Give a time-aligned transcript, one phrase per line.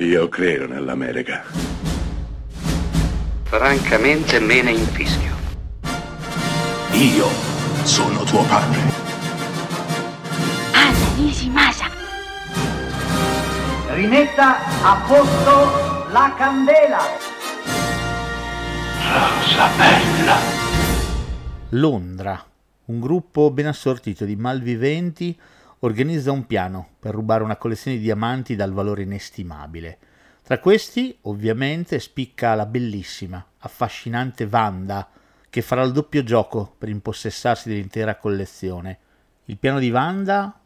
[0.00, 1.42] Io credo nell'America.
[3.42, 5.34] Francamente me ne infischio.
[6.92, 7.26] Io
[7.82, 8.78] sono tuo padre.
[10.72, 11.86] Anna Nishimasa.
[13.88, 17.00] Rimetta a posto la candela.
[19.02, 20.36] Rosa bella.
[21.70, 22.46] Londra.
[22.84, 25.36] Un gruppo ben assortito di malviventi
[25.80, 29.98] organizza un piano per rubare una collezione di diamanti dal valore inestimabile.
[30.42, 35.08] Tra questi, ovviamente, spicca la bellissima, affascinante Wanda,
[35.50, 38.98] che farà il doppio gioco per impossessarsi dell'intera collezione.
[39.44, 40.58] Il piano di Wanda,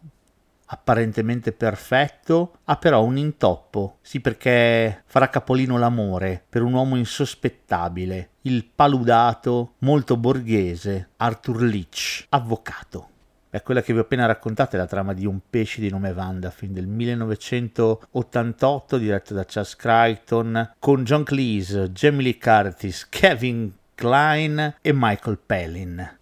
[0.66, 8.30] apparentemente perfetto, ha però un intoppo, sì perché farà capolino l'amore per un uomo insospettabile,
[8.42, 13.12] il paludato, molto borghese Arthur Leach, avvocato.
[13.55, 16.12] È quella che vi ho appena raccontato, è la trama di Un pesce di nome
[16.12, 23.71] Wanda, film del 1988 diretto da Charles Crichton, con John Cleese, Jamie Lee Curtis, Kevin
[23.95, 26.16] Klein e Michael Pellin.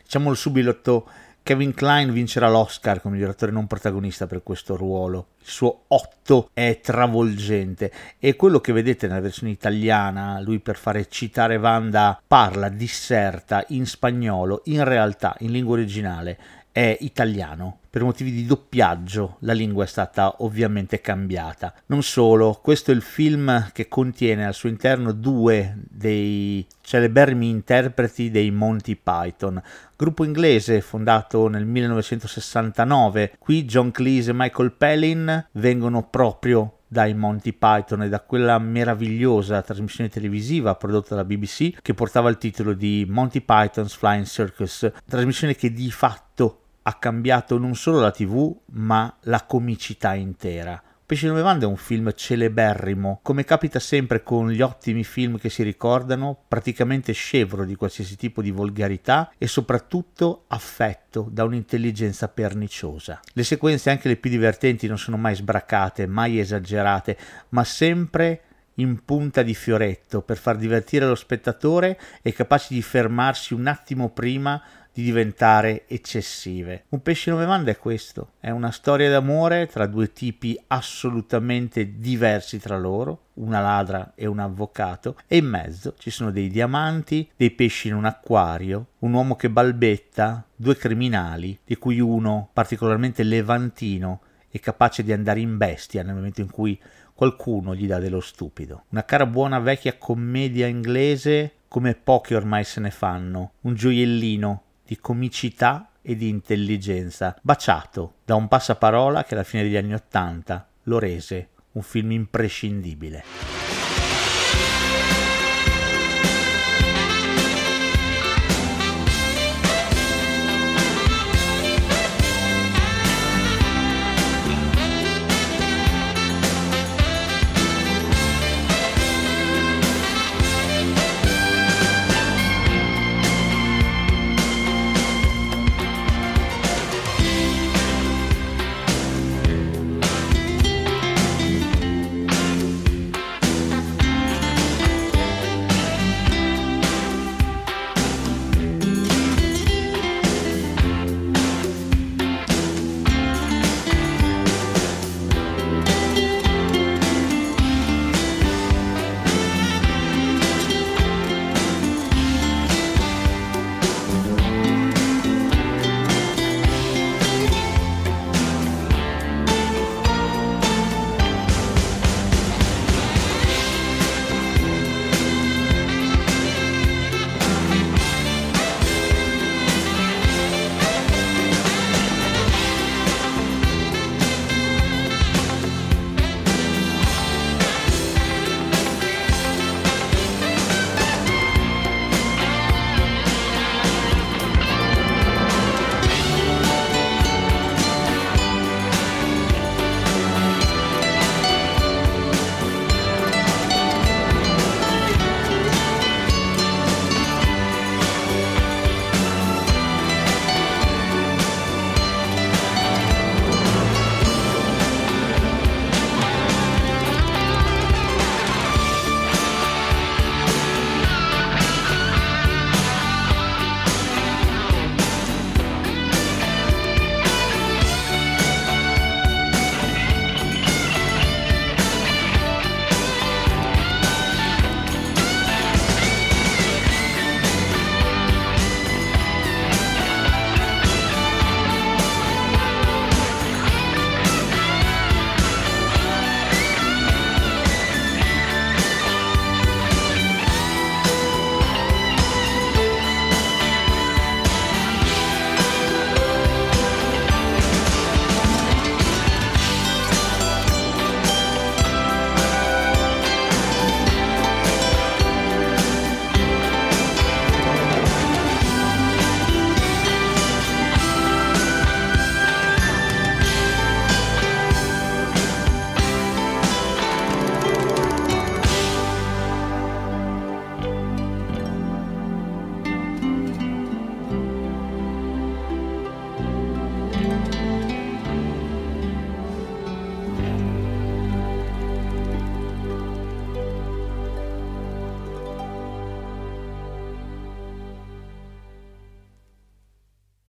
[0.00, 1.08] Diciamolo subito,
[1.42, 5.30] Kevin Klein vincerà l'Oscar come miglior attore non protagonista per questo ruolo.
[5.40, 11.08] Il suo 8 è travolgente e quello che vedete nella versione italiana, lui per fare
[11.08, 16.38] citare Wanda parla, disserta in spagnolo, in realtà in lingua originale
[16.76, 17.78] è italiano.
[17.88, 21.72] Per motivi di doppiaggio la lingua è stata ovviamente cambiata.
[21.86, 28.30] Non solo, questo è il film che contiene al suo interno due dei celeberrimi interpreti
[28.30, 29.58] dei Monty Python,
[29.96, 33.36] gruppo inglese fondato nel 1969.
[33.38, 39.62] Qui John Cleese e Michael Pellin vengono proprio dai Monty Python e da quella meravigliosa
[39.62, 45.56] trasmissione televisiva prodotta dalla BBC che portava il titolo di Monty Python's Flying Circus, trasmissione
[45.56, 50.80] che di fatto ha cambiato non solo la TV, ma la comicità intera.
[51.04, 55.50] Pesce Nove Vande è un film celeberrimo, come capita sempre con gli ottimi film che
[55.50, 63.20] si ricordano, praticamente scevro di qualsiasi tipo di volgarità e soprattutto affetto da un'intelligenza perniciosa.
[63.32, 67.16] Le sequenze, anche le più divertenti, non sono mai sbracate, mai esagerate,
[67.50, 68.42] ma sempre
[68.76, 74.10] in punta di fioretto per far divertire lo spettatore e capaci di fermarsi un attimo
[74.10, 74.60] prima
[74.96, 76.84] di diventare eccessive.
[76.88, 82.58] Un pesce nove manda è questo, è una storia d'amore tra due tipi assolutamente diversi
[82.58, 87.50] tra loro, una ladra e un avvocato, e in mezzo ci sono dei diamanti, dei
[87.50, 94.22] pesci in un acquario, un uomo che balbetta, due criminali, di cui uno particolarmente levantino
[94.48, 96.80] e capace di andare in bestia nel momento in cui
[97.12, 98.84] qualcuno gli dà dello stupido.
[98.88, 104.98] Una cara buona vecchia commedia inglese come pochi ormai se ne fanno, un gioiellino di
[104.98, 110.98] comicità e di intelligenza, baciato da un passaparola che alla fine degli anni Ottanta lo
[111.00, 113.65] rese un film imprescindibile.